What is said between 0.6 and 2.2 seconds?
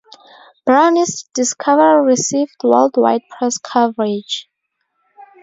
Browne's discovery